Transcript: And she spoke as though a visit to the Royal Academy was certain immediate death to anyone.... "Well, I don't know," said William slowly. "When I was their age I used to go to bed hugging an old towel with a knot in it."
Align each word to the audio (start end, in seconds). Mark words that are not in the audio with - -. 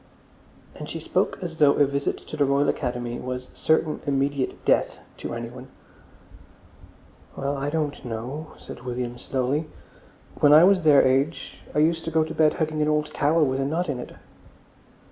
And 0.73 0.89
she 0.89 0.99
spoke 0.99 1.37
as 1.43 1.57
though 1.57 1.73
a 1.73 1.85
visit 1.85 2.17
to 2.27 2.35
the 2.35 2.43
Royal 2.43 2.67
Academy 2.69 3.19
was 3.19 3.51
certain 3.53 4.01
immediate 4.07 4.65
death 4.65 4.97
to 5.17 5.35
anyone.... 5.35 5.67
"Well, 7.37 7.55
I 7.55 7.69
don't 7.69 8.03
know," 8.03 8.53
said 8.57 8.83
William 8.83 9.19
slowly. 9.19 9.67
"When 10.39 10.53
I 10.53 10.63
was 10.63 10.81
their 10.81 11.03
age 11.03 11.59
I 11.75 11.85
used 11.85 12.03
to 12.05 12.09
go 12.09 12.23
to 12.23 12.33
bed 12.33 12.53
hugging 12.53 12.81
an 12.81 12.87
old 12.89 13.13
towel 13.13 13.45
with 13.45 13.59
a 13.59 13.65
knot 13.65 13.89
in 13.89 13.99
it." 13.99 14.15